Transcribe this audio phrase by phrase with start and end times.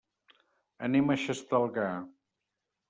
[0.89, 1.95] Anem a Xestalgar.